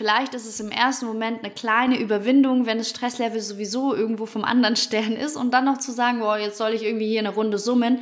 vielleicht 0.00 0.32
ist 0.32 0.46
es 0.46 0.58
im 0.60 0.70
ersten 0.70 1.04
Moment 1.04 1.44
eine 1.44 1.52
kleine 1.52 2.00
Überwindung, 2.00 2.64
wenn 2.64 2.78
das 2.78 2.88
Stresslevel 2.88 3.38
sowieso 3.38 3.94
irgendwo 3.94 4.24
vom 4.24 4.44
anderen 4.44 4.76
Stern 4.76 5.12
ist 5.12 5.36
und 5.36 5.50
dann 5.50 5.66
noch 5.66 5.76
zu 5.76 5.92
sagen, 5.92 6.20
boah, 6.20 6.38
jetzt 6.38 6.56
soll 6.56 6.72
ich 6.72 6.84
irgendwie 6.84 7.08
hier 7.08 7.18
eine 7.18 7.34
Runde 7.34 7.58
summen. 7.58 7.98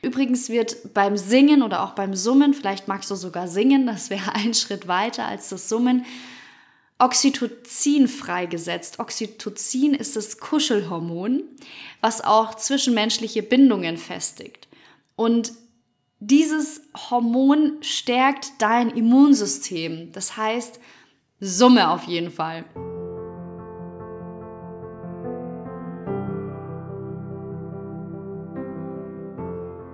Übrigens 0.00 0.48
wird 0.48 0.94
beim 0.94 1.18
Singen 1.18 1.62
oder 1.62 1.82
auch 1.82 1.90
beim 1.90 2.14
Summen, 2.14 2.54
vielleicht 2.54 2.88
magst 2.88 3.10
du 3.10 3.16
sogar 3.16 3.48
singen, 3.48 3.86
das 3.86 4.08
wäre 4.08 4.34
ein 4.34 4.54
Schritt 4.54 4.88
weiter 4.88 5.26
als 5.26 5.50
das 5.50 5.68
Summen, 5.68 6.06
Oxytocin 6.98 8.08
freigesetzt. 8.08 8.98
Oxytocin 8.98 9.92
ist 9.92 10.16
das 10.16 10.38
Kuschelhormon, 10.38 11.42
was 12.00 12.24
auch 12.24 12.54
zwischenmenschliche 12.54 13.42
Bindungen 13.42 13.98
festigt. 13.98 14.68
Und 15.16 15.52
dieses 16.18 16.80
Hormon 17.10 17.76
stärkt 17.82 18.52
dein 18.60 18.88
Immunsystem. 18.88 20.12
Das 20.12 20.38
heißt, 20.38 20.80
Summe 21.38 21.90
auf 21.90 22.04
jeden 22.04 22.30
Fall. 22.30 22.64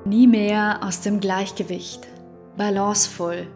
Nie 0.05 0.29
mehr 0.29 0.81
aus 0.85 1.01
dem 1.01 1.19
Gleichgewicht. 1.19 2.07
Balancevoll. 2.57 3.49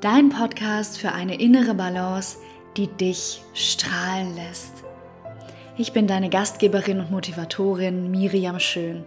Dein 0.00 0.30
Podcast 0.30 0.98
für 0.98 1.12
eine 1.12 1.40
innere 1.40 1.74
Balance, 1.74 2.38
die 2.76 2.88
dich 2.88 3.42
strahlen 3.54 4.34
lässt. 4.34 4.82
Ich 5.76 5.92
bin 5.92 6.08
deine 6.08 6.30
Gastgeberin 6.30 6.98
und 6.98 7.12
Motivatorin 7.12 8.10
Miriam 8.10 8.58
Schön. 8.58 9.04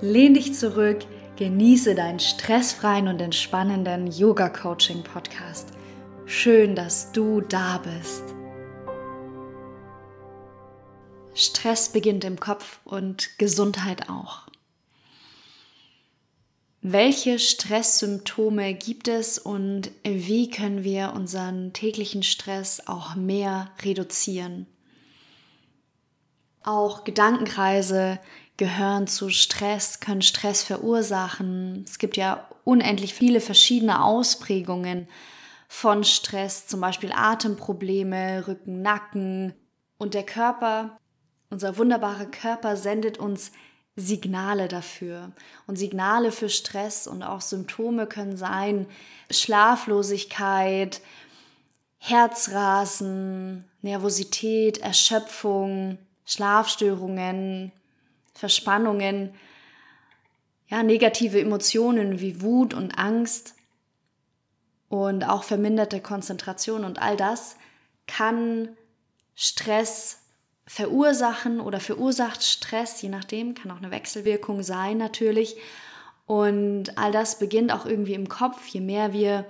Lehn 0.00 0.32
dich 0.32 0.54
zurück, 0.54 1.00
genieße 1.36 1.94
deinen 1.94 2.20
stressfreien 2.20 3.08
und 3.08 3.20
entspannenden 3.20 4.06
Yoga-Coaching-Podcast. 4.06 5.77
Schön, 6.30 6.74
dass 6.74 7.10
du 7.12 7.40
da 7.40 7.78
bist. 7.78 8.22
Stress 11.32 11.88
beginnt 11.88 12.22
im 12.22 12.38
Kopf 12.38 12.80
und 12.84 13.38
Gesundheit 13.38 14.10
auch. 14.10 14.42
Welche 16.82 17.38
Stresssymptome 17.38 18.74
gibt 18.74 19.08
es 19.08 19.38
und 19.38 19.90
wie 20.04 20.50
können 20.50 20.84
wir 20.84 21.14
unseren 21.14 21.72
täglichen 21.72 22.22
Stress 22.22 22.86
auch 22.86 23.14
mehr 23.14 23.70
reduzieren? 23.82 24.66
Auch 26.62 27.04
Gedankenkreise 27.04 28.18
gehören 28.58 29.06
zu 29.06 29.30
Stress, 29.30 30.00
können 30.00 30.20
Stress 30.20 30.62
verursachen. 30.62 31.86
Es 31.88 31.98
gibt 31.98 32.18
ja 32.18 32.46
unendlich 32.64 33.14
viele 33.14 33.40
verschiedene 33.40 34.04
Ausprägungen 34.04 35.08
von 35.68 36.02
Stress, 36.02 36.66
zum 36.66 36.80
Beispiel 36.80 37.12
Atemprobleme, 37.14 38.48
Rücken, 38.48 38.82
Nacken. 38.82 39.54
Und 39.98 40.14
der 40.14 40.24
Körper, 40.24 40.98
unser 41.50 41.76
wunderbarer 41.76 42.26
Körper 42.26 42.76
sendet 42.76 43.18
uns 43.18 43.52
Signale 43.94 44.68
dafür. 44.68 45.32
Und 45.66 45.76
Signale 45.76 46.32
für 46.32 46.48
Stress 46.48 47.06
und 47.06 47.22
auch 47.22 47.42
Symptome 47.42 48.06
können 48.06 48.36
sein 48.36 48.86
Schlaflosigkeit, 49.30 51.02
Herzrasen, 51.98 53.64
Nervosität, 53.82 54.78
Erschöpfung, 54.78 55.98
Schlafstörungen, 56.24 57.72
Verspannungen, 58.34 59.34
ja, 60.68 60.82
negative 60.82 61.40
Emotionen 61.40 62.20
wie 62.20 62.40
Wut 62.40 62.72
und 62.72 62.98
Angst 62.98 63.54
und 64.88 65.24
auch 65.24 65.44
verminderte 65.44 66.00
Konzentration 66.00 66.84
und 66.84 67.00
all 67.00 67.16
das 67.16 67.56
kann 68.06 68.70
Stress 69.34 70.20
verursachen 70.66 71.60
oder 71.60 71.80
verursacht 71.80 72.42
Stress, 72.42 73.00
je 73.00 73.08
nachdem, 73.08 73.54
kann 73.54 73.70
auch 73.70 73.78
eine 73.78 73.90
Wechselwirkung 73.90 74.62
sein 74.62 74.98
natürlich. 74.98 75.56
Und 76.26 76.98
all 76.98 77.10
das 77.10 77.38
beginnt 77.38 77.72
auch 77.72 77.86
irgendwie 77.86 78.12
im 78.12 78.28
Kopf. 78.28 78.66
Je 78.68 78.80
mehr 78.80 79.14
wir 79.14 79.46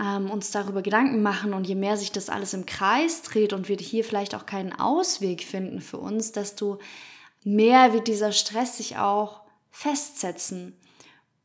ähm, 0.00 0.30
uns 0.30 0.50
darüber 0.50 0.80
Gedanken 0.80 1.22
machen 1.22 1.52
und 1.52 1.66
je 1.66 1.74
mehr 1.74 1.96
sich 1.98 2.12
das 2.12 2.30
alles 2.30 2.54
im 2.54 2.64
Kreis 2.64 3.22
dreht 3.22 3.52
und 3.52 3.68
wir 3.68 3.76
hier 3.76 4.04
vielleicht 4.04 4.34
auch 4.34 4.46
keinen 4.46 4.72
Ausweg 4.72 5.42
finden 5.42 5.80
für 5.80 5.98
uns, 5.98 6.32
desto 6.32 6.78
mehr 7.44 7.92
wird 7.92 8.08
dieser 8.08 8.32
Stress 8.32 8.78
sich 8.78 8.96
auch 8.96 9.42
festsetzen. 9.70 10.74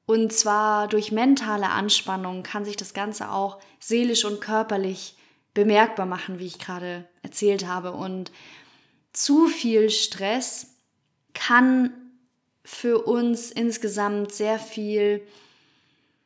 Und 0.05 0.33
zwar 0.33 0.87
durch 0.87 1.11
mentale 1.11 1.69
Anspannung 1.69 2.43
kann 2.43 2.65
sich 2.65 2.75
das 2.75 2.93
Ganze 2.93 3.31
auch 3.31 3.59
seelisch 3.79 4.25
und 4.25 4.41
körperlich 4.41 5.15
bemerkbar 5.53 6.05
machen, 6.05 6.39
wie 6.39 6.47
ich 6.47 6.59
gerade 6.59 7.07
erzählt 7.21 7.67
habe. 7.67 7.93
Und 7.93 8.31
zu 9.13 9.47
viel 9.47 9.89
Stress 9.89 10.75
kann 11.33 11.93
für 12.65 13.03
uns 13.05 13.51
insgesamt 13.51 14.33
sehr 14.33 14.59
viel 14.59 15.25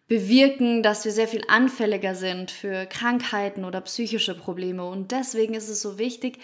bewirken, 0.08 0.84
dass 0.84 1.04
wir 1.04 1.12
sehr 1.12 1.28
viel 1.28 1.44
anfälliger 1.48 2.16
sind 2.16 2.50
für 2.50 2.86
Krankheiten 2.86 3.66
oder 3.66 3.82
psychische 3.82 4.36
Probleme. 4.36 4.86
Und 4.86 5.12
deswegen 5.12 5.54
ist 5.54 5.68
es 5.68 5.82
so 5.82 5.98
wichtig, 5.98 6.40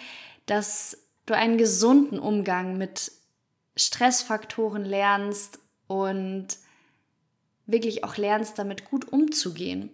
dass 0.45 0.97
du 1.25 1.35
einen 1.35 1.57
gesunden 1.57 2.19
Umgang 2.19 2.77
mit 2.77 3.11
Stressfaktoren 3.75 4.83
lernst 4.83 5.59
und 5.87 6.47
wirklich 7.65 8.03
auch 8.03 8.17
lernst, 8.17 8.59
damit 8.59 8.85
gut 8.85 9.11
umzugehen. 9.11 9.89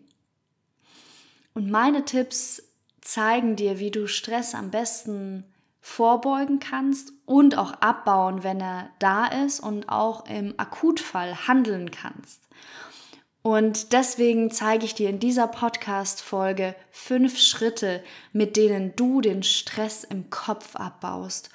Und 1.53 1.69
meine 1.69 2.05
Tipps 2.05 2.63
zeigen 3.01 3.55
dir, 3.55 3.79
wie 3.79 3.91
du 3.91 4.07
Stress 4.07 4.55
am 4.55 4.71
besten 4.71 5.45
vorbeugen 5.81 6.59
kannst 6.59 7.13
und 7.25 7.57
auch 7.57 7.73
abbauen, 7.73 8.43
wenn 8.43 8.61
er 8.61 8.89
da 8.99 9.27
ist 9.27 9.59
und 9.59 9.89
auch 9.89 10.25
im 10.25 10.53
Akutfall 10.57 11.47
handeln 11.47 11.91
kannst. 11.91 12.47
Und 13.41 13.93
deswegen 13.93 14.51
zeige 14.51 14.85
ich 14.85 14.95
dir 14.95 15.09
in 15.09 15.19
dieser 15.19 15.47
Podcast-Folge 15.47 16.75
fünf 16.91 17.39
Schritte, 17.39 18.03
mit 18.33 18.57
denen 18.57 18.95
du 18.95 19.21
den 19.21 19.43
Stress 19.43 20.03
im 20.03 20.29
Kopf 20.29 20.75
abbaust 20.75 21.49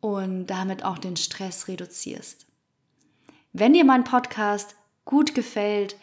und 0.00 0.46
damit 0.46 0.84
auch 0.84 0.98
den 0.98 1.16
Stress 1.16 1.68
reduzierst. 1.68 2.46
Wenn 3.54 3.72
dir 3.72 3.84
mein 3.84 4.04
Podcast 4.04 4.76
gut 5.04 5.34
gefällt 5.34 5.96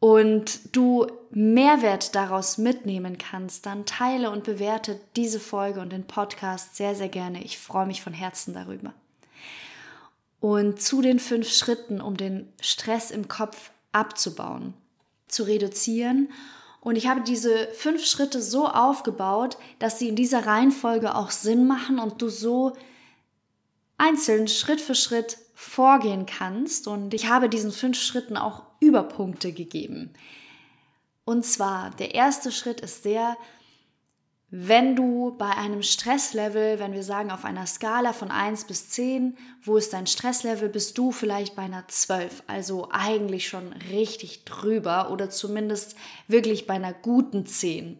und 0.00 0.76
du 0.76 1.06
Mehrwert 1.30 2.14
daraus 2.14 2.56
mitnehmen 2.56 3.18
kannst, 3.18 3.66
dann 3.66 3.84
teile 3.84 4.30
und 4.30 4.44
bewerte 4.44 5.00
diese 5.16 5.40
Folge 5.40 5.80
und 5.80 5.92
den 5.92 6.06
Podcast 6.06 6.76
sehr, 6.76 6.94
sehr 6.94 7.08
gerne. 7.08 7.42
Ich 7.42 7.58
freue 7.58 7.86
mich 7.86 8.02
von 8.02 8.12
Herzen 8.12 8.54
darüber. 8.54 8.94
Und 10.40 10.80
zu 10.80 11.02
den 11.02 11.18
fünf 11.18 11.50
Schritten, 11.50 12.00
um 12.00 12.16
den 12.16 12.52
Stress 12.60 13.10
im 13.10 13.26
Kopf 13.26 13.72
abzubauen, 13.90 14.74
zu 15.26 15.42
reduzieren. 15.42 16.30
Und 16.80 16.94
ich 16.94 17.08
habe 17.08 17.22
diese 17.22 17.66
fünf 17.72 18.04
Schritte 18.04 18.40
so 18.40 18.68
aufgebaut, 18.68 19.58
dass 19.80 19.98
sie 19.98 20.08
in 20.08 20.16
dieser 20.16 20.46
Reihenfolge 20.46 21.16
auch 21.16 21.32
Sinn 21.32 21.66
machen 21.66 21.98
und 21.98 22.22
du 22.22 22.28
so 22.28 22.76
einzeln 23.98 24.46
Schritt 24.46 24.80
für 24.80 24.94
Schritt 24.94 25.38
vorgehen 25.60 26.24
kannst. 26.24 26.86
Und 26.86 27.14
ich 27.14 27.28
habe 27.28 27.48
diesen 27.48 27.72
fünf 27.72 27.98
Schritten 27.98 28.36
auch 28.36 28.62
Überpunkte 28.78 29.52
gegeben. 29.52 30.14
Und 31.24 31.44
zwar, 31.44 31.90
der 31.90 32.14
erste 32.14 32.52
Schritt 32.52 32.80
ist 32.80 33.04
der, 33.04 33.36
wenn 34.50 34.94
du 34.94 35.34
bei 35.36 35.50
einem 35.50 35.82
Stresslevel, 35.82 36.78
wenn 36.78 36.92
wir 36.92 37.02
sagen 37.02 37.32
auf 37.32 37.44
einer 37.44 37.66
Skala 37.66 38.12
von 38.12 38.30
1 38.30 38.66
bis 38.66 38.88
10, 38.90 39.36
wo 39.64 39.76
ist 39.76 39.92
dein 39.92 40.06
Stresslevel, 40.06 40.68
bist 40.68 40.96
du 40.96 41.10
vielleicht 41.10 41.56
bei 41.56 41.62
einer 41.62 41.88
12, 41.88 42.44
also 42.46 42.88
eigentlich 42.92 43.48
schon 43.48 43.72
richtig 43.90 44.44
drüber 44.44 45.10
oder 45.10 45.28
zumindest 45.28 45.96
wirklich 46.28 46.68
bei 46.68 46.74
einer 46.74 46.92
guten 46.92 47.46
10 47.46 47.98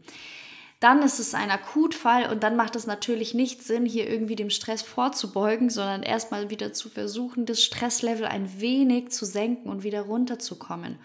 dann 0.81 1.03
ist 1.03 1.19
es 1.19 1.35
ein 1.35 1.51
Akutfall 1.51 2.31
und 2.31 2.45
dann 2.45 2.55
macht 2.55 2.77
es 2.77 2.87
natürlich 2.87 3.35
nicht 3.35 3.65
Sinn, 3.65 3.85
hier 3.85 4.09
irgendwie 4.09 4.37
dem 4.37 4.51
Stress 4.51 4.83
vorzubeugen, 4.83 5.71
sondern 5.71 6.05
erstmal 6.05 6.51
wieder 6.51 6.73
zu 6.73 6.89
versuchen, 6.89 7.47
das 7.47 7.65
Stresslevel 7.65 8.27
ein 8.27 8.61
wenig 8.61 9.11
zu 9.11 9.25
senken 9.25 9.71
und 9.71 9.83
wieder 9.83 10.03
runterzukommen. 10.03 11.01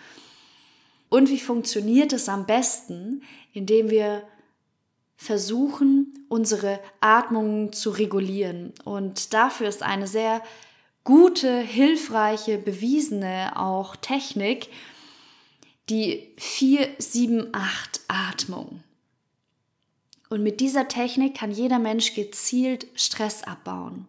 Und 1.09 1.29
wie 1.29 1.39
funktioniert 1.39 2.13
es 2.13 2.29
am 2.29 2.45
besten? 2.45 3.23
Indem 3.51 3.89
wir 3.89 4.21
versuchen, 5.15 6.23
unsere 6.29 6.79
Atmung 6.99 7.73
zu 7.73 7.89
regulieren. 7.91 8.73
Und 8.83 9.33
dafür 9.33 9.69
ist 9.69 9.81
eine 9.81 10.05
sehr 10.07 10.43
gute, 11.03 11.59
hilfreiche, 11.59 12.59
bewiesene 12.59 13.59
auch 13.59 13.95
Technik 13.95 14.69
die 15.89 16.35
4-7-8-Atmung. 16.37 18.83
Und 20.33 20.41
mit 20.41 20.61
dieser 20.61 20.87
Technik 20.87 21.37
kann 21.37 21.51
jeder 21.51 21.77
Mensch 21.77 22.15
gezielt 22.15 22.87
Stress 22.95 23.43
abbauen. 23.43 24.07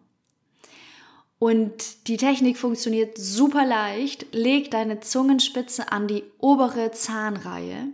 Und 1.37 2.07
die 2.07 2.17
Technik 2.17 2.57
funktioniert 2.57 3.15
super 3.15 3.63
leicht. 3.63 4.33
Leg 4.33 4.71
deine 4.71 5.01
Zungenspitze 5.01 5.91
an 5.91 6.07
die 6.07 6.23
obere 6.39 6.89
Zahnreihe 6.89 7.89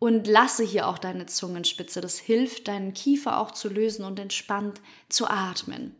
Und 0.00 0.26
lasse 0.26 0.64
hier 0.64 0.88
auch 0.88 0.98
deine 0.98 1.26
Zungenspitze. 1.26 2.00
Das 2.00 2.18
hilft, 2.18 2.66
deinen 2.66 2.94
Kiefer 2.94 3.38
auch 3.38 3.52
zu 3.52 3.68
lösen 3.68 4.04
und 4.04 4.18
entspannt 4.18 4.80
zu 5.08 5.28
atmen. 5.28 5.94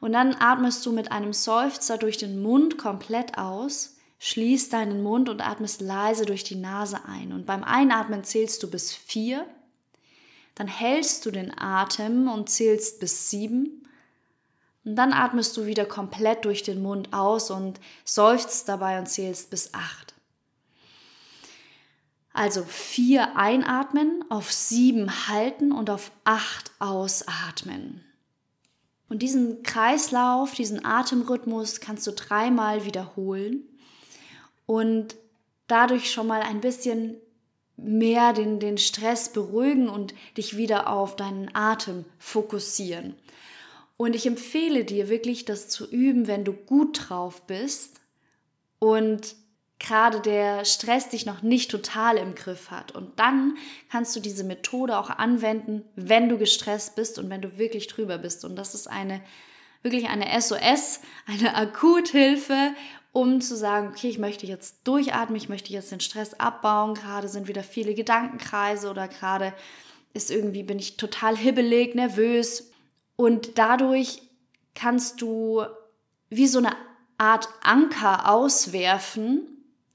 Und 0.00 0.12
dann 0.12 0.36
atmest 0.38 0.84
du 0.84 0.92
mit 0.92 1.10
einem 1.10 1.32
Seufzer 1.32 1.96
durch 1.96 2.18
den 2.18 2.42
Mund 2.42 2.76
komplett 2.76 3.38
aus, 3.38 3.96
schließt 4.18 4.74
deinen 4.74 5.02
Mund 5.02 5.30
und 5.30 5.40
atmest 5.40 5.80
leise 5.80 6.26
durch 6.26 6.44
die 6.44 6.56
Nase 6.56 7.06
ein. 7.06 7.32
Und 7.32 7.46
beim 7.46 7.64
Einatmen 7.64 8.22
zählst 8.22 8.62
du 8.62 8.70
bis 8.70 8.92
vier, 8.92 9.46
dann 10.58 10.66
hältst 10.66 11.24
du 11.24 11.30
den 11.30 11.56
Atem 11.56 12.28
und 12.28 12.50
zählst 12.50 12.98
bis 12.98 13.30
sieben. 13.30 13.86
Und 14.84 14.96
dann 14.96 15.12
atmest 15.12 15.56
du 15.56 15.66
wieder 15.66 15.86
komplett 15.86 16.44
durch 16.44 16.64
den 16.64 16.82
Mund 16.82 17.12
aus 17.12 17.52
und 17.52 17.78
seufzt 18.04 18.68
dabei 18.68 18.98
und 18.98 19.06
zählst 19.06 19.50
bis 19.50 19.72
acht. 19.72 20.14
Also 22.32 22.64
vier 22.64 23.36
einatmen, 23.36 24.24
auf 24.30 24.52
sieben 24.52 25.28
halten 25.28 25.70
und 25.70 25.90
auf 25.90 26.10
acht 26.24 26.72
ausatmen. 26.80 28.04
Und 29.08 29.20
diesen 29.20 29.62
Kreislauf, 29.62 30.54
diesen 30.54 30.84
Atemrhythmus 30.84 31.78
kannst 31.78 32.04
du 32.08 32.10
dreimal 32.10 32.84
wiederholen 32.84 33.62
und 34.66 35.14
dadurch 35.68 36.10
schon 36.10 36.26
mal 36.26 36.42
ein 36.42 36.60
bisschen 36.60 37.16
mehr 37.78 38.32
den, 38.32 38.60
den 38.60 38.76
Stress 38.76 39.32
beruhigen 39.32 39.88
und 39.88 40.12
dich 40.36 40.56
wieder 40.56 40.90
auf 40.90 41.16
deinen 41.16 41.54
Atem 41.54 42.04
fokussieren. 42.18 43.14
Und 43.96 44.14
ich 44.14 44.26
empfehle 44.26 44.84
dir 44.84 45.08
wirklich, 45.08 45.44
das 45.44 45.68
zu 45.68 45.88
üben, 45.88 46.26
wenn 46.26 46.44
du 46.44 46.52
gut 46.52 47.08
drauf 47.08 47.46
bist 47.46 48.00
und 48.78 49.34
gerade 49.78 50.20
der 50.20 50.64
Stress 50.64 51.08
dich 51.08 51.24
noch 51.24 51.42
nicht 51.42 51.70
total 51.70 52.16
im 52.16 52.34
Griff 52.34 52.70
hat. 52.70 52.92
Und 52.92 53.18
dann 53.18 53.56
kannst 53.90 54.14
du 54.14 54.20
diese 54.20 54.44
Methode 54.44 54.98
auch 54.98 55.10
anwenden, 55.10 55.84
wenn 55.94 56.28
du 56.28 56.36
gestresst 56.36 56.96
bist 56.96 57.18
und 57.18 57.30
wenn 57.30 57.42
du 57.42 57.58
wirklich 57.58 57.86
drüber 57.86 58.18
bist. 58.18 58.44
Und 58.44 58.56
das 58.56 58.74
ist 58.74 58.88
eine 58.88 59.20
wirklich 59.82 60.08
eine 60.08 60.40
SOS, 60.40 61.00
eine 61.26 61.54
Akuthilfe, 61.54 62.72
um 63.12 63.40
zu 63.40 63.56
sagen, 63.56 63.88
okay, 63.88 64.08
ich 64.08 64.18
möchte 64.18 64.46
jetzt 64.46 64.86
durchatmen, 64.86 65.36
ich 65.36 65.48
möchte 65.48 65.72
jetzt 65.72 65.90
den 65.90 66.00
Stress 66.00 66.34
abbauen. 66.34 66.94
Gerade 66.94 67.28
sind 67.28 67.48
wieder 67.48 67.62
viele 67.62 67.94
Gedankenkreise 67.94 68.90
oder 68.90 69.08
gerade 69.08 69.54
ist 70.14 70.30
irgendwie 70.30 70.62
bin 70.62 70.78
ich 70.78 70.96
total 70.96 71.36
hibbelig, 71.36 71.94
nervös 71.94 72.70
und 73.16 73.58
dadurch 73.58 74.22
kannst 74.74 75.20
du 75.20 75.64
wie 76.30 76.46
so 76.46 76.58
eine 76.58 76.72
Art 77.18 77.48
Anker 77.62 78.30
auswerfen 78.30 79.42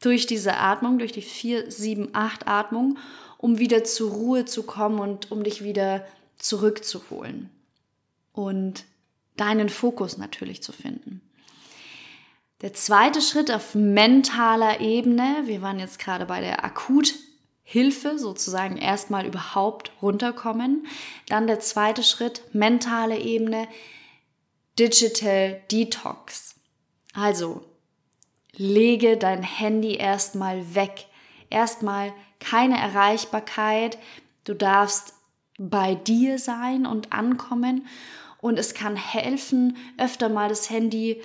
durch 0.01 0.25
diese 0.25 0.57
Atmung, 0.57 1.00
durch 1.00 1.13
die 1.13 1.21
4, 1.21 1.71
7, 1.71 2.09
8 2.13 2.47
Atmung, 2.47 2.97
um 3.38 3.59
wieder 3.59 3.83
zur 3.86 4.12
Ruhe 4.12 4.45
zu 4.45 4.63
kommen 4.63 5.00
und 5.00 5.31
um 5.31 5.44
dich 5.44 5.63
wieder 5.63 6.06
zurückzuholen. 6.38 7.50
Und 8.33 8.83
deinen 9.38 9.69
Fokus 9.69 10.18
natürlich 10.18 10.62
zu 10.62 10.71
finden. 10.71 11.21
Der 12.62 12.74
zweite 12.74 13.21
Schritt 13.21 13.51
auf 13.51 13.75
mentaler 13.75 14.80
Ebene, 14.80 15.44
wir 15.45 15.62
waren 15.62 15.80
jetzt 15.80 16.00
gerade 16.00 16.25
bei 16.25 16.39
der 16.39 16.63
Akuthilfe, 16.63 18.18
sozusagen 18.18 18.77
erstmal 18.77 19.25
überhaupt 19.25 19.91
runterkommen. 20.01 20.88
Dann 21.27 21.47
der 21.47 21.59
zweite 21.59 22.03
Schritt, 22.03 22.41
mentale 22.53 23.19
Ebene, 23.19 23.68
Digital 24.80 25.62
Detox. 25.71 26.56
Also 27.13 27.65
lege 28.56 29.18
dein 29.18 29.44
Handy 29.44 29.95
erstmal 29.95 30.74
weg. 30.74 31.07
Erstmal 31.50 32.13
keine 32.39 32.79
Erreichbarkeit. 32.79 33.97
Du 34.45 34.53
darfst 34.53 35.13
bei 35.57 35.95
dir 35.95 36.39
sein 36.39 36.86
und 36.86 37.13
ankommen. 37.13 37.88
Und 38.44 38.60
es 38.60 38.74
kann 38.74 38.98
helfen, 38.98 39.78
öfter 39.98 40.28
mal 40.28 40.50
das 40.50 40.69
Handy 40.69 41.22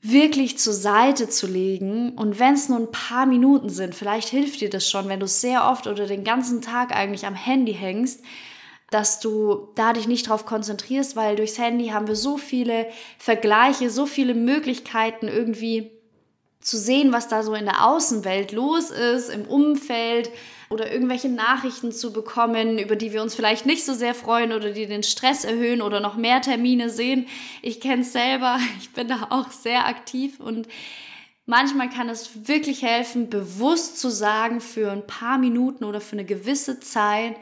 wirklich 0.00 0.56
zur 0.56 0.72
Seite 0.72 1.28
zu 1.28 1.46
legen. 1.46 2.12
Und 2.16 2.38
wenn 2.38 2.54
es 2.54 2.70
nur 2.70 2.78
ein 2.78 2.90
paar 2.90 3.26
Minuten 3.26 3.68
sind, 3.68 3.94
vielleicht 3.94 4.30
hilft 4.30 4.62
dir 4.62 4.70
das 4.70 4.88
schon, 4.88 5.06
wenn 5.10 5.20
du 5.20 5.28
sehr 5.28 5.68
oft 5.68 5.86
oder 5.86 6.06
den 6.06 6.24
ganzen 6.24 6.62
Tag 6.62 6.96
eigentlich 6.96 7.26
am 7.26 7.34
Handy 7.34 7.74
hängst, 7.74 8.22
dass 8.90 9.20
du 9.20 9.68
da 9.74 9.92
dich 9.92 10.08
nicht 10.08 10.26
drauf 10.26 10.46
konzentrierst, 10.46 11.14
weil 11.14 11.36
durchs 11.36 11.58
Handy 11.58 11.88
haben 11.88 12.06
wir 12.06 12.16
so 12.16 12.38
viele 12.38 12.86
Vergleiche, 13.18 13.90
so 13.90 14.06
viele 14.06 14.32
Möglichkeiten 14.32 15.28
irgendwie 15.28 15.90
zu 16.62 16.78
sehen, 16.78 17.12
was 17.12 17.28
da 17.28 17.42
so 17.42 17.52
in 17.52 17.66
der 17.66 17.86
Außenwelt 17.86 18.52
los 18.52 18.88
ist, 18.88 19.28
im 19.28 19.44
Umfeld 19.44 20.30
oder 20.70 20.90
irgendwelche 20.92 21.28
Nachrichten 21.28 21.92
zu 21.92 22.12
bekommen, 22.12 22.78
über 22.78 22.96
die 22.96 23.12
wir 23.12 23.22
uns 23.22 23.34
vielleicht 23.34 23.66
nicht 23.66 23.84
so 23.84 23.94
sehr 23.94 24.14
freuen 24.14 24.52
oder 24.52 24.70
die 24.70 24.86
den 24.86 25.02
Stress 25.02 25.44
erhöhen 25.44 25.82
oder 25.82 26.00
noch 26.00 26.16
mehr 26.16 26.40
Termine 26.40 26.90
sehen. 26.90 27.26
Ich 27.62 27.80
kenne 27.80 28.02
es 28.02 28.12
selber, 28.12 28.58
ich 28.80 28.92
bin 28.92 29.08
da 29.08 29.28
auch 29.30 29.50
sehr 29.50 29.86
aktiv 29.86 30.40
und 30.40 30.68
manchmal 31.46 31.90
kann 31.90 32.08
es 32.08 32.48
wirklich 32.48 32.82
helfen, 32.82 33.30
bewusst 33.30 33.98
zu 33.98 34.10
sagen, 34.10 34.60
für 34.60 34.90
ein 34.90 35.06
paar 35.06 35.38
Minuten 35.38 35.84
oder 35.84 36.00
für 36.00 36.16
eine 36.16 36.24
gewisse 36.24 36.80
Zeit 36.80 37.36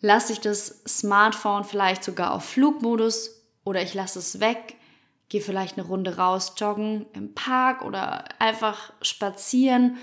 lasse 0.00 0.32
ich 0.32 0.40
das 0.40 0.82
Smartphone 0.86 1.64
vielleicht 1.64 2.04
sogar 2.04 2.32
auf 2.32 2.44
Flugmodus 2.44 3.42
oder 3.64 3.82
ich 3.82 3.94
lasse 3.94 4.18
es 4.18 4.40
weg 4.40 4.76
Geh 5.34 5.40
vielleicht 5.40 5.78
eine 5.78 5.86
Runde 5.86 6.16
raus, 6.16 6.54
joggen 6.56 7.06
im 7.12 7.34
Park 7.34 7.82
oder 7.82 8.24
einfach 8.38 8.92
spazieren, 9.02 9.96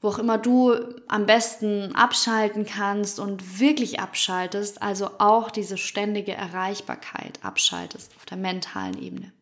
wo 0.00 0.08
auch 0.08 0.18
immer 0.18 0.38
du 0.38 0.74
am 1.08 1.26
besten 1.26 1.94
abschalten 1.94 2.66
kannst 2.66 3.18
und 3.18 3.60
wirklich 3.60 4.00
abschaltest, 4.00 4.82
also 4.82 5.10
auch 5.18 5.50
diese 5.50 5.78
ständige 5.78 6.32
Erreichbarkeit 6.32 7.38
abschaltest 7.42 8.12
auf 8.16 8.26
der 8.26 8.36
mentalen 8.36 9.00
Ebene. 9.00 9.32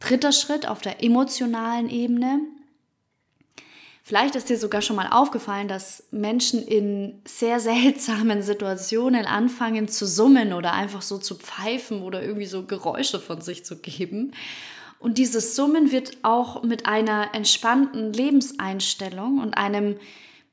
Dritter 0.00 0.32
Schritt 0.32 0.66
auf 0.66 0.80
der 0.80 1.02
emotionalen 1.02 1.88
Ebene 1.88 2.40
Vielleicht 4.06 4.34
ist 4.34 4.50
dir 4.50 4.58
sogar 4.58 4.82
schon 4.82 4.96
mal 4.96 5.06
aufgefallen, 5.06 5.66
dass 5.66 6.04
Menschen 6.10 6.62
in 6.62 7.22
sehr 7.26 7.58
seltsamen 7.60 8.42
Situationen 8.42 9.24
anfangen 9.24 9.88
zu 9.88 10.06
summen 10.06 10.52
oder 10.52 10.74
einfach 10.74 11.00
so 11.00 11.16
zu 11.16 11.36
pfeifen 11.36 12.02
oder 12.02 12.22
irgendwie 12.22 12.44
so 12.44 12.64
Geräusche 12.66 13.18
von 13.18 13.40
sich 13.40 13.64
zu 13.64 13.76
geben. 13.76 14.32
Und 15.04 15.18
dieses 15.18 15.54
Summen 15.54 15.92
wird 15.92 16.16
auch 16.22 16.62
mit 16.62 16.86
einer 16.86 17.34
entspannten 17.34 18.14
Lebenseinstellung 18.14 19.38
und 19.38 19.52
einem 19.52 19.98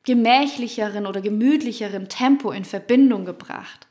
gemächlicheren 0.03 1.05
oder 1.05 1.21
gemütlicheren 1.21 2.09
Tempo 2.09 2.51
in 2.51 2.65
Verbindung 2.65 3.23
gebracht. 3.23 3.87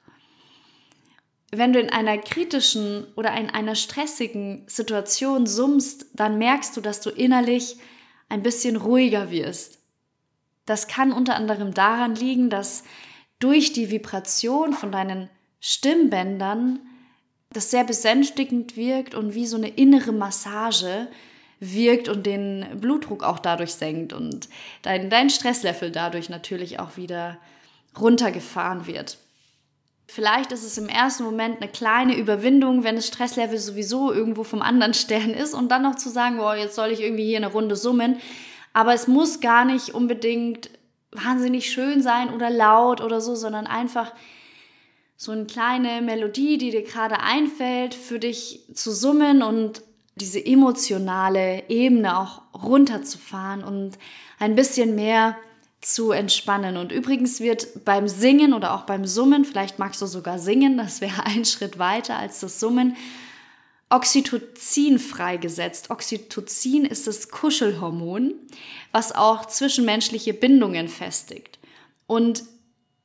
Wenn 1.50 1.72
du 1.72 1.80
in 1.80 1.88
einer 1.88 2.18
kritischen 2.18 3.06
oder 3.16 3.34
in 3.38 3.48
einer 3.48 3.74
stressigen 3.74 4.64
Situation 4.66 5.46
summst, 5.46 6.08
dann 6.12 6.36
merkst 6.36 6.76
du, 6.76 6.82
dass 6.82 7.00
du 7.00 7.08
innerlich 7.08 7.78
ein 8.28 8.42
bisschen 8.42 8.76
ruhiger 8.76 9.30
wirst. 9.30 9.78
Das 10.66 10.88
kann 10.88 11.10
unter 11.10 11.36
anderem 11.36 11.72
daran 11.72 12.14
liegen, 12.14 12.50
dass 12.50 12.84
durch 13.38 13.72
die 13.72 13.90
Vibration 13.90 14.74
von 14.74 14.92
deinen 14.92 15.30
Stimmbändern 15.58 16.80
das 17.52 17.70
sehr 17.70 17.84
besänftigend 17.84 18.76
wirkt 18.76 19.14
und 19.14 19.34
wie 19.34 19.46
so 19.46 19.56
eine 19.56 19.68
innere 19.68 20.12
Massage 20.12 21.08
wirkt 21.58 22.08
und 22.08 22.24
den 22.24 22.64
Blutdruck 22.80 23.22
auch 23.22 23.38
dadurch 23.38 23.74
senkt 23.74 24.12
und 24.12 24.48
dein, 24.82 25.10
dein 25.10 25.30
Stresslevel 25.30 25.90
dadurch 25.90 26.30
natürlich 26.30 26.78
auch 26.78 26.96
wieder 26.96 27.38
runtergefahren 27.98 28.86
wird. 28.86 29.18
Vielleicht 30.06 30.52
ist 30.52 30.64
es 30.64 30.78
im 30.78 30.88
ersten 30.88 31.22
Moment 31.22 31.60
eine 31.60 31.70
kleine 31.70 32.16
Überwindung, 32.16 32.82
wenn 32.82 32.96
das 32.96 33.06
Stresslevel 33.06 33.58
sowieso 33.58 34.12
irgendwo 34.12 34.42
vom 34.42 34.62
anderen 34.62 34.94
Stern 34.94 35.30
ist 35.30 35.54
und 35.54 35.68
dann 35.68 35.82
noch 35.82 35.96
zu 35.96 36.08
sagen, 36.08 36.38
boah, 36.38 36.56
jetzt 36.56 36.74
soll 36.74 36.90
ich 36.90 37.00
irgendwie 37.00 37.26
hier 37.26 37.36
eine 37.36 37.52
Runde 37.52 37.76
summen. 37.76 38.16
Aber 38.72 38.94
es 38.94 39.06
muss 39.06 39.40
gar 39.40 39.64
nicht 39.64 39.90
unbedingt 39.90 40.70
wahnsinnig 41.12 41.70
schön 41.70 42.02
sein 42.02 42.32
oder 42.32 42.50
laut 42.50 43.00
oder 43.00 43.20
so, 43.20 43.34
sondern 43.34 43.66
einfach 43.66 44.12
so 45.22 45.32
eine 45.32 45.44
kleine 45.44 46.00
Melodie, 46.00 46.56
die 46.56 46.70
dir 46.70 46.82
gerade 46.82 47.20
einfällt, 47.20 47.94
für 47.94 48.18
dich 48.18 48.62
zu 48.72 48.90
summen 48.90 49.42
und 49.42 49.82
diese 50.14 50.42
emotionale 50.42 51.68
Ebene 51.68 52.18
auch 52.18 52.40
runterzufahren 52.54 53.62
und 53.62 53.98
ein 54.38 54.54
bisschen 54.54 54.94
mehr 54.94 55.36
zu 55.82 56.12
entspannen. 56.12 56.78
Und 56.78 56.90
übrigens 56.90 57.40
wird 57.40 57.84
beim 57.84 58.08
Singen 58.08 58.54
oder 58.54 58.72
auch 58.72 58.84
beim 58.84 59.04
Summen, 59.04 59.44
vielleicht 59.44 59.78
magst 59.78 60.00
du 60.00 60.06
sogar 60.06 60.38
singen, 60.38 60.78
das 60.78 61.02
wäre 61.02 61.22
ein 61.26 61.44
Schritt 61.44 61.78
weiter 61.78 62.16
als 62.16 62.40
das 62.40 62.58
Summen, 62.58 62.96
Oxytocin 63.90 64.98
freigesetzt. 64.98 65.90
Oxytocin 65.90 66.86
ist 66.86 67.06
das 67.06 67.28
Kuschelhormon, 67.28 68.32
was 68.90 69.14
auch 69.14 69.44
zwischenmenschliche 69.44 70.32
Bindungen 70.32 70.88
festigt. 70.88 71.58
Und 72.06 72.42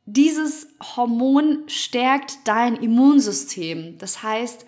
dieses 0.06 0.68
Hormon 0.96 1.64
stärkt 1.68 2.48
dein 2.48 2.76
Immunsystem. 2.76 3.98
Das 3.98 4.24
heißt, 4.24 4.66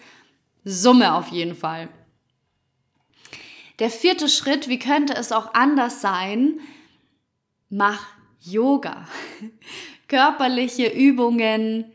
Summe 0.64 1.14
auf 1.14 1.30
jeden 1.30 1.56
Fall. 1.56 1.88
Der 3.80 3.90
vierte 3.90 4.28
Schritt, 4.28 4.68
wie 4.68 4.80
könnte 4.80 5.14
es 5.16 5.32
auch 5.32 5.54
anders 5.54 6.02
sein, 6.02 6.60
Mach 7.70 8.08
Yoga. 8.42 9.08
Körperliche 10.08 10.88
Übungen 10.88 11.92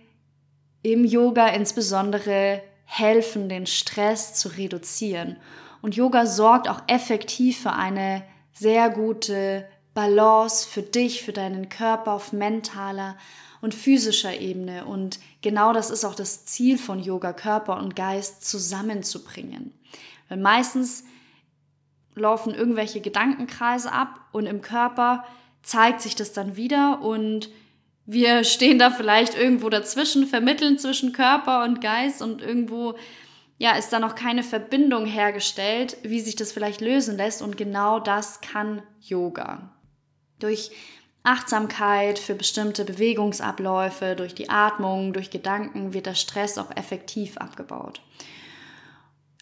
im 0.82 1.04
Yoga 1.04 1.48
insbesondere 1.48 2.62
helfen, 2.84 3.48
den 3.48 3.66
Stress 3.66 4.34
zu 4.34 4.48
reduzieren. 4.48 5.38
Und 5.80 5.96
Yoga 5.96 6.26
sorgt 6.26 6.68
auch 6.68 6.82
effektiv 6.88 7.62
für 7.62 7.72
eine 7.72 8.22
sehr 8.52 8.90
gute 8.90 9.66
Balance 9.94 10.66
für 10.68 10.82
dich, 10.82 11.22
für 11.22 11.32
deinen 11.32 11.68
Körper 11.68 12.12
auf 12.12 12.32
mentaler 12.32 13.16
und 13.60 13.74
physischer 13.74 14.38
Ebene. 14.38 14.84
Und 14.84 15.18
genau 15.40 15.72
das 15.72 15.90
ist 15.90 16.04
auch 16.04 16.14
das 16.14 16.44
Ziel 16.46 16.78
von 16.78 17.00
Yoga, 17.00 17.32
Körper 17.32 17.78
und 17.78 17.96
Geist 17.96 18.44
zusammenzubringen. 18.46 19.72
Weil 20.28 20.38
meistens 20.38 21.04
laufen 22.14 22.54
irgendwelche 22.54 23.00
Gedankenkreise 23.00 23.92
ab 23.92 24.20
und 24.32 24.46
im 24.46 24.60
Körper 24.60 25.24
zeigt 25.62 26.00
sich 26.00 26.14
das 26.14 26.32
dann 26.32 26.56
wieder 26.56 27.00
und 27.02 27.50
wir 28.04 28.44
stehen 28.44 28.78
da 28.78 28.90
vielleicht 28.90 29.36
irgendwo 29.36 29.68
dazwischen, 29.70 30.26
vermitteln 30.26 30.78
zwischen 30.78 31.12
Körper 31.12 31.64
und 31.64 31.80
Geist 31.80 32.20
und 32.20 32.42
irgendwo 32.42 32.94
ja, 33.58 33.76
ist 33.76 33.92
da 33.92 34.00
noch 34.00 34.16
keine 34.16 34.42
Verbindung 34.42 35.06
hergestellt, 35.06 35.96
wie 36.02 36.20
sich 36.20 36.34
das 36.34 36.50
vielleicht 36.50 36.80
lösen 36.80 37.16
lässt 37.16 37.42
und 37.42 37.56
genau 37.56 38.00
das 38.00 38.40
kann 38.40 38.82
Yoga. 39.00 39.70
Durch 40.42 40.72
Achtsamkeit 41.22 42.18
für 42.18 42.34
bestimmte 42.34 42.84
Bewegungsabläufe, 42.84 44.16
durch 44.16 44.34
die 44.34 44.50
Atmung, 44.50 45.12
durch 45.12 45.30
Gedanken 45.30 45.94
wird 45.94 46.06
der 46.06 46.16
Stress 46.16 46.58
auch 46.58 46.74
effektiv 46.76 47.36
abgebaut. 47.36 48.00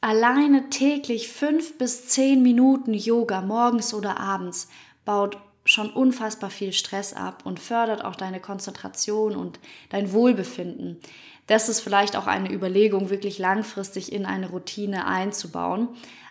Alleine 0.03 0.69
täglich 0.69 1.29
fünf 1.29 1.79
bis 1.79 2.07
zehn 2.09 2.43
Minuten 2.43 2.93
Yoga 2.93 3.41
morgens 3.41 3.95
oder 3.95 4.21
abends 4.21 4.69
baut 5.05 5.39
schon 5.65 5.91
unfassbar 5.91 6.51
viel 6.51 6.73
Stress 6.73 7.15
ab 7.15 7.45
und 7.45 7.61
fördert 7.61 8.05
auch 8.05 8.17
deine 8.17 8.41
Konzentration 8.41 9.37
und 9.37 9.59
dein 9.89 10.13
Wohlbefinden. 10.13 11.01
Das 11.47 11.69
ist 11.69 11.81
vielleicht 11.81 12.17
auch 12.17 12.27
eine 12.27 12.53
Überlegung, 12.53 13.11
wirklich 13.11 13.39
langfristig 13.39 14.13
in 14.13 14.27
eine 14.27 14.51
Routine 14.51 15.07
einzubauen. 15.07 15.89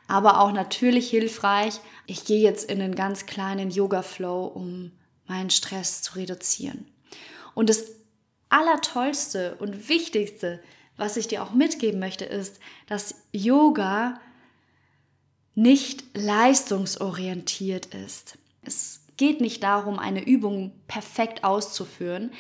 Aber 0.09 0.41
auch 0.41 0.51
natürlich 0.51 1.07
hilfreich, 1.07 1.79
ich 2.07 2.25
gehe 2.25 2.41
jetzt 2.41 2.67
in 2.67 2.81
einen 2.81 2.95
ganz 2.95 3.27
kleinen 3.27 3.69
Yoga-Flow, 3.69 4.47
um 4.47 4.91
meinen 5.27 5.51
Stress 5.51 6.01
zu 6.01 6.15
reduzieren. 6.15 6.87
Und 7.53 7.69
das 7.69 7.85
Allertollste 8.49 9.55
und 9.59 9.87
Wichtigste, 9.87 10.63
was 10.97 11.15
ich 11.15 11.27
dir 11.27 11.43
auch 11.43 11.53
mitgeben 11.53 11.99
möchte, 11.99 12.25
ist, 12.25 12.59
dass 12.87 13.21
Yoga 13.31 14.19
nicht 15.53 16.03
leistungsorientiert 16.17 17.93
ist. 17.93 18.39
Es 18.63 19.01
geht 19.15 19.41
nicht 19.41 19.61
darum, 19.61 19.99
eine 19.99 20.25
Übung 20.25 20.71
perfekt 20.87 21.43
auszuführen, 21.43 22.31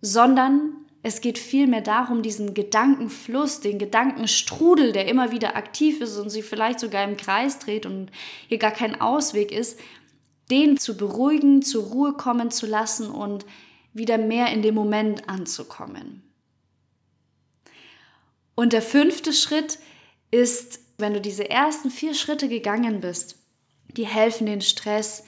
sondern 0.00 0.72
es 1.08 1.22
geht 1.22 1.38
vielmehr 1.38 1.80
darum, 1.80 2.22
diesen 2.22 2.52
Gedankenfluss, 2.52 3.60
den 3.60 3.78
Gedankenstrudel, 3.78 4.92
der 4.92 5.08
immer 5.08 5.32
wieder 5.32 5.56
aktiv 5.56 6.02
ist 6.02 6.18
und 6.18 6.28
sich 6.28 6.44
vielleicht 6.44 6.78
sogar 6.80 7.02
im 7.02 7.16
Kreis 7.16 7.58
dreht 7.58 7.86
und 7.86 8.10
hier 8.46 8.58
gar 8.58 8.72
kein 8.72 9.00
Ausweg 9.00 9.50
ist, 9.50 9.80
den 10.50 10.76
zu 10.76 10.98
beruhigen, 10.98 11.62
zur 11.62 11.84
Ruhe 11.84 12.12
kommen 12.12 12.50
zu 12.50 12.66
lassen 12.66 13.10
und 13.10 13.46
wieder 13.94 14.18
mehr 14.18 14.52
in 14.52 14.60
dem 14.60 14.74
Moment 14.74 15.30
anzukommen. 15.30 16.22
Und 18.54 18.74
der 18.74 18.82
fünfte 18.82 19.32
Schritt 19.32 19.78
ist, 20.30 20.80
wenn 20.98 21.14
du 21.14 21.22
diese 21.22 21.48
ersten 21.48 21.90
vier 21.90 22.12
Schritte 22.12 22.48
gegangen 22.48 23.00
bist, 23.00 23.36
die 23.96 24.06
helfen, 24.06 24.46
den 24.46 24.60
Stress 24.60 25.24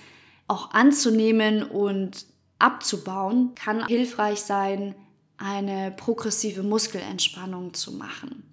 auch 0.47 0.73
anzunehmen 0.73 1.63
und 1.63 2.27
abzubauen, 2.59 3.55
kann 3.55 3.87
hilfreich 3.87 4.43
sein, 4.43 4.95
eine 5.41 5.91
progressive 5.91 6.63
Muskelentspannung 6.63 7.75
zu 7.75 7.93
machen. 7.93 8.45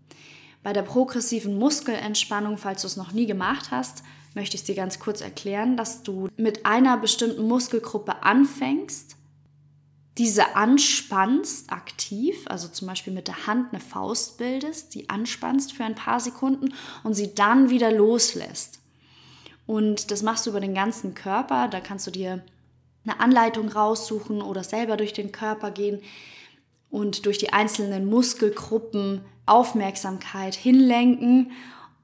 Bei 0.63 0.73
der 0.73 0.81
progressiven 0.81 1.57
Muskelentspannung, 1.57 2.57
falls 2.57 2.81
du 2.81 2.87
es 2.87 2.97
noch 2.97 3.11
nie 3.11 3.25
gemacht 3.25 3.71
hast, 3.71 4.03
möchte 4.33 4.55
ich 4.55 4.61
es 4.61 4.65
dir 4.65 4.75
ganz 4.75 4.99
kurz 4.99 5.21
erklären, 5.21 5.77
dass 5.77 6.03
du 6.03 6.29
mit 6.37 6.65
einer 6.65 6.97
bestimmten 6.97 7.47
Muskelgruppe 7.47 8.23
anfängst, 8.23 9.15
diese 10.17 10.55
anspannst 10.55 11.71
aktiv, 11.71 12.45
also 12.47 12.67
zum 12.67 12.87
Beispiel 12.87 13.13
mit 13.13 13.27
der 13.27 13.47
Hand 13.47 13.71
eine 13.71 13.81
Faust 13.81 14.37
bildest, 14.37 14.95
die 14.95 15.09
anspannst 15.09 15.73
für 15.73 15.83
ein 15.83 15.95
paar 15.95 16.19
Sekunden 16.19 16.73
und 17.03 17.13
sie 17.13 17.35
dann 17.35 17.69
wieder 17.69 17.91
loslässt. 17.91 18.79
Und 19.67 20.11
das 20.11 20.23
machst 20.23 20.45
du 20.45 20.51
über 20.51 20.61
den 20.61 20.73
ganzen 20.73 21.13
Körper, 21.13 21.67
da 21.67 21.81
kannst 21.81 22.07
du 22.07 22.11
dir 22.11 22.43
eine 23.05 23.19
Anleitung 23.19 23.69
raussuchen 23.69 24.41
oder 24.41 24.63
selber 24.63 24.97
durch 24.97 25.13
den 25.13 25.31
Körper 25.31 25.71
gehen 25.71 26.01
und 26.89 27.25
durch 27.25 27.37
die 27.37 27.53
einzelnen 27.53 28.05
Muskelgruppen 28.09 29.21
Aufmerksamkeit 29.45 30.55
hinlenken. 30.55 31.51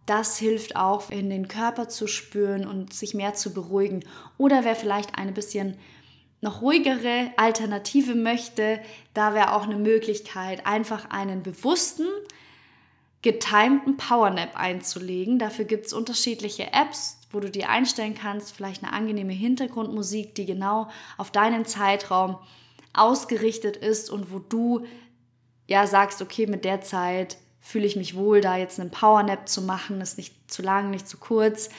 Das 0.05 0.37
hilft 0.37 0.75
auch, 0.75 1.09
in 1.09 1.29
den 1.29 1.47
Körper 1.47 1.87
zu 1.87 2.07
spüren 2.07 2.65
und 2.67 2.93
sich 2.93 3.13
mehr 3.13 3.35
zu 3.35 3.53
beruhigen. 3.53 4.03
Oder 4.37 4.63
wer 4.63 4.75
vielleicht 4.75 5.17
eine 5.17 5.31
bisschen 5.31 5.77
noch 6.41 6.61
ruhigere 6.61 7.31
Alternative 7.37 8.15
möchte, 8.15 8.79
da 9.13 9.33
wäre 9.33 9.53
auch 9.53 9.63
eine 9.63 9.77
Möglichkeit, 9.77 10.65
einfach 10.67 11.09
einen 11.09 11.41
bewussten, 11.41 12.05
getimten 13.21 13.95
Powernap 13.95 14.55
einzulegen. 14.55 15.39
Dafür 15.39 15.63
gibt 15.63 15.85
es 15.85 15.93
unterschiedliche 15.93 16.73
Apps, 16.73 17.17
wo 17.31 17.39
du 17.39 17.49
dir 17.49 17.69
einstellen 17.69 18.13
kannst, 18.13 18.53
vielleicht 18.53 18.83
eine 18.83 18.91
angenehme 18.91 19.31
Hintergrundmusik, 19.31 20.35
die 20.35 20.45
genau 20.45 20.89
auf 21.17 21.31
deinen 21.31 21.65
Zeitraum 21.65 22.37
ausgerichtet 22.93 23.77
ist 23.77 24.09
und 24.09 24.31
wo 24.31 24.39
du 24.39 24.85
ja 25.67 25.87
sagst, 25.87 26.21
okay, 26.21 26.47
mit 26.47 26.65
der 26.65 26.81
Zeit 26.81 27.37
fühle 27.59 27.85
ich 27.85 27.95
mich 27.95 28.15
wohl, 28.15 28.41
da 28.41 28.57
jetzt 28.57 28.79
einen 28.79 28.91
Powernap 28.91 29.47
zu 29.47 29.61
machen, 29.61 30.01
ist 30.01 30.17
nicht 30.17 30.51
zu 30.51 30.61
lang, 30.61 30.89
nicht 30.89 31.07
zu 31.07 31.17
kurz. 31.17 31.69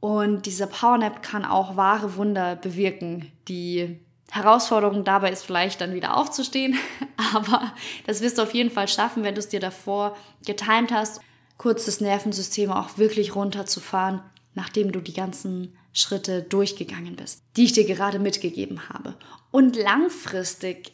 Und 0.00 0.46
dieser 0.46 0.66
Powernap 0.66 1.22
kann 1.22 1.44
auch 1.44 1.76
wahre 1.76 2.16
Wunder 2.16 2.54
bewirken. 2.54 3.32
Die 3.48 3.98
Herausforderung 4.30 5.04
dabei 5.04 5.32
ist 5.32 5.42
vielleicht 5.42 5.80
dann 5.80 5.94
wieder 5.94 6.16
aufzustehen, 6.16 6.78
aber 7.34 7.72
das 8.06 8.20
wirst 8.20 8.38
du 8.38 8.42
auf 8.42 8.54
jeden 8.54 8.70
Fall 8.70 8.88
schaffen, 8.88 9.24
wenn 9.24 9.34
du 9.34 9.40
es 9.40 9.48
dir 9.48 9.60
davor 9.60 10.16
getimt 10.44 10.92
hast, 10.92 11.20
kurz 11.56 11.86
das 11.86 12.00
Nervensystem 12.00 12.70
auch 12.70 12.98
wirklich 12.98 13.34
runterzufahren, 13.34 14.20
nachdem 14.54 14.92
du 14.92 15.00
die 15.00 15.14
ganzen 15.14 15.76
Schritte 15.98 16.42
durchgegangen 16.42 17.16
bist, 17.16 17.42
die 17.56 17.64
ich 17.64 17.72
dir 17.72 17.84
gerade 17.84 18.18
mitgegeben 18.18 18.88
habe. 18.88 19.16
Und 19.50 19.76
langfristig 19.76 20.92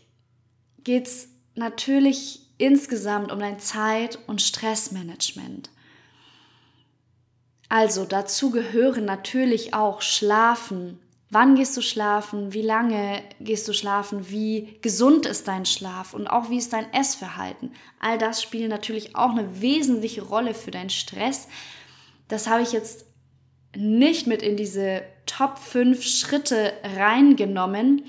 geht 0.83 1.07
es 1.07 1.29
natürlich 1.55 2.41
insgesamt 2.59 3.33
um 3.33 3.39
dein 3.39 3.59
Zeit- 3.59 4.19
und 4.27 4.41
Stressmanagement. 4.41 5.71
Also 7.69 8.05
dazu 8.05 8.51
gehören 8.51 9.05
natürlich 9.05 9.75
auch 9.75 10.01
Schlafen. 10.01 11.01
Wann 11.31 11.57
gehst 11.57 11.77
du 11.77 11.83
schlafen? 11.83 12.53
Wie 12.53 12.63
lange 12.63 13.23
gehst 13.41 13.67
du 13.67 13.73
schlafen? 13.73 14.31
Wie 14.31 14.79
gesund 14.83 15.27
ist 15.27 15.49
dein 15.49 15.67
Schlaf? 15.67 16.15
Und 16.15 16.29
auch 16.29 16.51
wie 16.51 16.59
ist 16.59 16.73
dein 16.73 16.93
Essverhalten? 16.93 17.73
All 17.99 18.19
das 18.19 18.41
spielt 18.41 18.69
natürlich 18.69 19.17
auch 19.17 19.31
eine 19.31 19.61
wesentliche 19.61 20.23
Rolle 20.23 20.55
für 20.55 20.71
deinen 20.71 20.91
Stress. 20.91 21.49
Das 22.29 22.47
habe 22.47 22.63
ich 22.63 22.73
jetzt 22.73 23.07
nicht 23.77 24.27
mit 24.27 24.43
in 24.43 24.57
diese 24.57 25.03
Top 25.27 25.59
5 25.59 26.03
Schritte 26.03 26.73
reingenommen, 26.97 28.03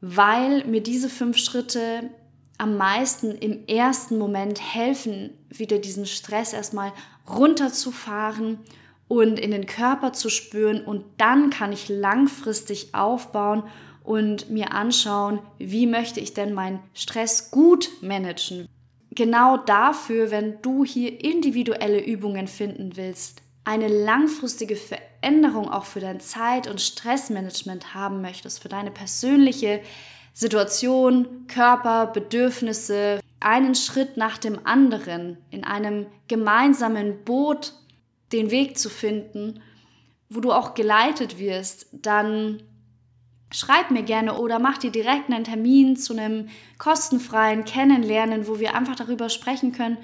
weil 0.00 0.64
mir 0.64 0.82
diese 0.82 1.08
fünf 1.08 1.38
Schritte 1.38 2.10
am 2.58 2.76
meisten 2.76 3.32
im 3.32 3.66
ersten 3.66 4.18
Moment 4.18 4.60
helfen, 4.74 5.30
wieder 5.48 5.78
diesen 5.78 6.06
Stress 6.06 6.52
erstmal 6.52 6.92
runterzufahren 7.28 8.58
und 9.06 9.38
in 9.38 9.50
den 9.52 9.66
Körper 9.66 10.12
zu 10.12 10.28
spüren 10.28 10.84
und 10.84 11.04
dann 11.16 11.50
kann 11.50 11.72
ich 11.72 11.88
langfristig 11.88 12.94
aufbauen 12.94 13.62
und 14.04 14.50
mir 14.50 14.72
anschauen, 14.72 15.40
wie 15.58 15.86
möchte 15.86 16.20
ich 16.20 16.34
denn 16.34 16.52
meinen 16.52 16.80
Stress 16.94 17.50
gut 17.50 17.90
managen. 18.00 18.68
Genau 19.10 19.56
dafür, 19.56 20.30
wenn 20.30 20.60
du 20.62 20.84
hier 20.84 21.22
individuelle 21.22 22.04
Übungen 22.04 22.46
finden 22.46 22.96
willst, 22.96 23.42
eine 23.68 23.88
langfristige 23.88 24.76
Veränderung 24.76 25.70
auch 25.70 25.84
für 25.84 26.00
dein 26.00 26.20
Zeit- 26.20 26.68
und 26.68 26.80
Stressmanagement 26.80 27.92
haben 27.92 28.22
möchtest, 28.22 28.62
für 28.62 28.70
deine 28.70 28.90
persönliche 28.90 29.82
Situation, 30.32 31.46
Körper, 31.48 32.06
Bedürfnisse, 32.06 33.20
einen 33.40 33.74
Schritt 33.74 34.16
nach 34.16 34.38
dem 34.38 34.64
anderen 34.64 35.36
in 35.50 35.64
einem 35.64 36.06
gemeinsamen 36.28 37.24
Boot 37.24 37.74
den 38.32 38.50
Weg 38.50 38.78
zu 38.78 38.88
finden, 38.88 39.60
wo 40.30 40.40
du 40.40 40.50
auch 40.50 40.72
geleitet 40.72 41.38
wirst, 41.38 41.88
dann 41.92 42.62
schreib 43.50 43.90
mir 43.90 44.02
gerne 44.02 44.38
oder 44.38 44.58
mach 44.58 44.78
dir 44.78 44.90
direkt 44.90 45.30
einen 45.30 45.44
Termin 45.44 45.94
zu 45.96 46.14
einem 46.14 46.48
kostenfreien 46.78 47.66
Kennenlernen, 47.66 48.48
wo 48.48 48.60
wir 48.60 48.74
einfach 48.74 48.96
darüber 48.96 49.28
sprechen 49.28 49.72
können, 49.72 49.98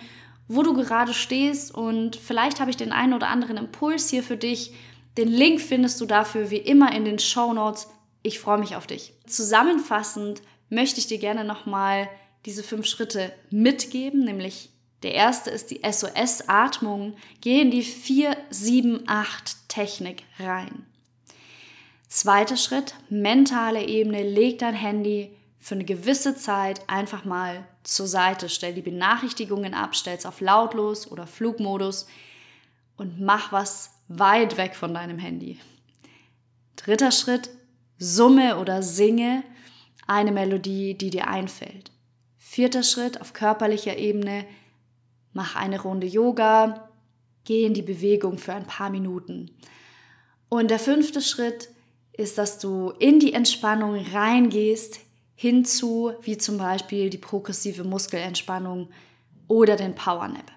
wo 0.48 0.62
du 0.62 0.74
gerade 0.74 1.14
stehst 1.14 1.74
und 1.74 2.16
vielleicht 2.16 2.60
habe 2.60 2.70
ich 2.70 2.76
den 2.76 2.92
einen 2.92 3.14
oder 3.14 3.28
anderen 3.28 3.56
Impuls 3.56 4.10
hier 4.10 4.22
für 4.22 4.36
dich. 4.36 4.74
Den 5.16 5.28
Link 5.28 5.60
findest 5.60 6.00
du 6.00 6.06
dafür 6.06 6.50
wie 6.50 6.58
immer 6.58 6.94
in 6.94 7.04
den 7.04 7.18
Show 7.18 7.52
Notes. 7.52 7.88
Ich 8.22 8.38
freue 8.40 8.58
mich 8.58 8.76
auf 8.76 8.86
dich. 8.86 9.14
Zusammenfassend 9.26 10.42
möchte 10.68 11.00
ich 11.00 11.06
dir 11.06 11.18
gerne 11.18 11.44
nochmal 11.44 12.08
diese 12.46 12.62
fünf 12.62 12.86
Schritte 12.86 13.32
mitgeben, 13.50 14.24
nämlich 14.24 14.70
der 15.02 15.14
erste 15.14 15.50
ist 15.50 15.70
die 15.70 15.80
SOS-Atmung. 15.84 17.16
Geh 17.42 17.60
in 17.60 17.70
die 17.70 17.84
4-7-8-Technik 17.84 20.22
rein. 20.38 20.86
Zweiter 22.08 22.56
Schritt, 22.56 22.94
mentale 23.10 23.86
Ebene, 23.86 24.22
leg 24.22 24.60
dein 24.60 24.74
Handy 24.74 25.36
für 25.60 25.74
eine 25.74 25.84
gewisse 25.84 26.36
Zeit 26.36 26.88
einfach 26.88 27.24
mal 27.24 27.66
zur 27.84 28.06
Seite. 28.06 28.48
Stell 28.48 28.74
die 28.74 28.82
Benachrichtigungen 28.82 29.74
ab, 29.74 29.94
stell 29.94 30.16
es 30.16 30.26
auf 30.26 30.40
lautlos 30.40 31.10
oder 31.10 31.26
Flugmodus 31.26 32.06
und 32.96 33.20
mach 33.20 33.52
was 33.52 33.92
weit 34.08 34.56
weg 34.56 34.74
von 34.74 34.92
deinem 34.92 35.18
Handy. 35.18 35.60
Dritter 36.76 37.12
Schritt, 37.12 37.50
summe 37.98 38.58
oder 38.58 38.82
singe 38.82 39.44
eine 40.06 40.32
Melodie, 40.32 40.94
die 40.94 41.10
dir 41.10 41.28
einfällt. 41.28 41.90
Vierter 42.36 42.82
Schritt 42.82 43.20
auf 43.20 43.32
körperlicher 43.32 43.96
Ebene, 43.96 44.44
mach 45.32 45.56
eine 45.56 45.80
Runde 45.80 46.06
Yoga, 46.06 46.90
geh 47.44 47.64
in 47.64 47.74
die 47.74 47.82
Bewegung 47.82 48.38
für 48.38 48.52
ein 48.52 48.66
paar 48.66 48.90
Minuten. 48.90 49.50
Und 50.48 50.70
der 50.70 50.78
fünfte 50.78 51.20
Schritt 51.20 51.68
ist, 52.12 52.38
dass 52.38 52.58
du 52.58 52.90
in 52.98 53.18
die 53.18 53.32
Entspannung 53.32 53.96
reingehst, 54.12 55.00
hinzu, 55.44 56.14
wie 56.22 56.38
zum 56.38 56.56
Beispiel 56.56 57.10
die 57.10 57.18
progressive 57.18 57.84
Muskelentspannung 57.84 58.88
oder 59.46 59.76
den 59.76 59.94
Power 59.94 60.26
Nap. 60.26 60.50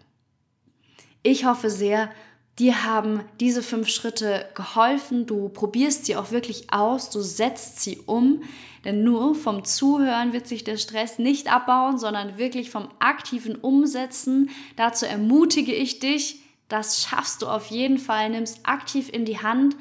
Ich 1.23 1.43
hoffe 1.43 1.69
sehr, 1.69 2.09
dir 2.57 2.85
haben 2.85 3.19
diese 3.41 3.61
fünf 3.61 3.89
Schritte 3.89 4.45
geholfen. 4.55 5.25
Du 5.25 5.49
probierst 5.49 6.05
sie 6.05 6.15
auch 6.15 6.31
wirklich 6.31 6.71
aus, 6.71 7.09
du 7.09 7.19
setzt 7.19 7.81
sie 7.81 7.97
um, 8.05 8.43
denn 8.85 9.03
nur 9.03 9.35
vom 9.35 9.65
Zuhören 9.65 10.31
wird 10.31 10.47
sich 10.47 10.63
der 10.63 10.77
Stress 10.77 11.19
nicht 11.19 11.51
abbauen, 11.51 11.97
sondern 11.97 12.37
wirklich 12.37 12.69
vom 12.69 12.87
aktiven 12.99 13.57
Umsetzen. 13.57 14.51
Dazu 14.77 15.05
ermutige 15.05 15.73
ich 15.73 15.99
dich, 15.99 16.39
das 16.69 17.01
schaffst 17.01 17.41
du 17.41 17.47
auf 17.47 17.65
jeden 17.71 17.97
Fall, 17.97 18.29
nimmst 18.29 18.61
aktiv 18.63 19.09
in 19.11 19.25
die 19.25 19.39
Hand 19.39 19.75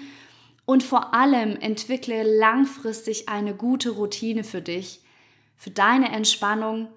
und 0.67 0.83
vor 0.83 1.15
allem 1.15 1.57
entwickle 1.57 2.23
langfristig 2.23 3.29
eine 3.29 3.55
gute 3.55 3.91
Routine 3.91 4.45
für 4.45 4.61
dich, 4.61 5.01
für 5.57 5.71
deine 5.71 6.13
Entspannung 6.13 6.89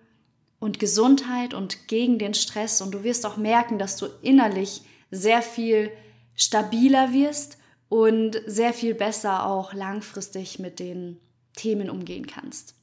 und 0.60 0.80
Gesundheit 0.80 1.54
und 1.54 1.88
gegen 1.88 2.20
den 2.20 2.34
Stress. 2.34 2.82
Und 2.82 2.92
du 2.92 3.04
wirst 3.04 3.26
auch 3.26 3.38
merken, 3.38 3.80
dass 3.80 3.96
du 3.96 4.08
innerlich 4.22 4.82
sehr 5.12 5.42
viel 5.42 5.92
stabiler 6.36 7.14
wirst 7.14 7.58
und 7.88 8.42
sehr 8.46 8.74
viel 8.74 8.96
besser 8.96 9.46
auch 9.46 9.74
langfristig 9.74 10.60
mit 10.60 10.80
den 10.80 11.20
Themen 11.56 11.90
umgehen 11.90 12.28
kannst. 12.28 12.76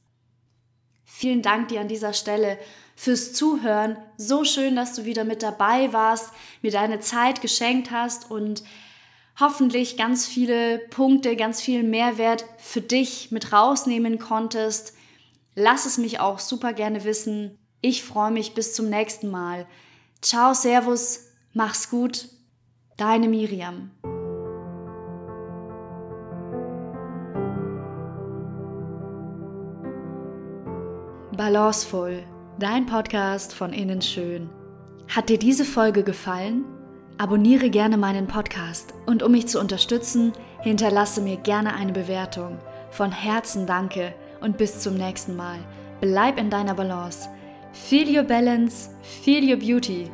Vielen 1.03 1.41
Dank 1.41 1.69
dir 1.69 1.81
an 1.81 1.87
dieser 1.87 2.13
Stelle 2.13 2.57
fürs 2.95 3.33
Zuhören. 3.33 3.97
So 4.17 4.43
schön, 4.43 4.75
dass 4.75 4.93
du 4.93 5.05
wieder 5.05 5.23
mit 5.23 5.43
dabei 5.43 5.93
warst, 5.93 6.31
mir 6.61 6.71
deine 6.71 6.99
Zeit 6.99 7.41
geschenkt 7.41 7.91
hast 7.91 8.29
und 8.29 8.63
hoffentlich 9.39 9.97
ganz 9.97 10.25
viele 10.25 10.79
Punkte, 10.89 11.35
ganz 11.35 11.61
viel 11.61 11.83
Mehrwert 11.83 12.45
für 12.57 12.81
dich 12.81 13.31
mit 13.31 13.53
rausnehmen 13.53 14.19
konntest. 14.19 14.93
Lass 15.55 15.85
es 15.85 15.97
mich 15.97 16.19
auch 16.19 16.39
super 16.39 16.73
gerne 16.73 17.03
wissen. 17.03 17.57
Ich 17.81 18.03
freue 18.03 18.31
mich 18.31 18.53
bis 18.53 18.73
zum 18.73 18.89
nächsten 18.89 19.29
Mal. 19.29 19.67
Ciao, 20.21 20.53
Servus, 20.53 21.31
mach's 21.53 21.89
gut. 21.89 22.29
Deine 22.97 23.27
Miriam. 23.27 23.91
Balancevoll, 31.37 32.23
dein 32.57 32.87
Podcast 32.87 33.53
von 33.53 33.71
innen 33.71 34.01
schön. 34.01 34.49
Hat 35.07 35.29
dir 35.29 35.37
diese 35.37 35.65
Folge 35.65 36.03
gefallen? 36.03 36.65
Abonniere 37.19 37.71
gerne 37.71 37.97
meinen 37.97 38.27
Podcast 38.27 38.93
und 39.07 39.23
um 39.23 39.31
mich 39.31 39.47
zu 39.47 39.59
unterstützen, 39.59 40.33
hinterlasse 40.61 41.19
mir 41.19 41.37
gerne 41.37 41.73
eine 41.73 41.91
Bewertung. 41.91 42.59
Von 42.91 43.11
Herzen 43.11 43.65
danke 43.65 44.13
und 44.39 44.57
bis 44.57 44.81
zum 44.81 44.93
nächsten 44.93 45.35
Mal. 45.35 45.57
Bleib 45.99 46.37
in 46.37 46.51
deiner 46.51 46.75
Balance. 46.75 47.27
Feel 47.73 48.15
your 48.15 48.23
balance, 48.23 48.91
feel 49.01 49.43
your 49.49 49.57
beauty. 49.57 50.11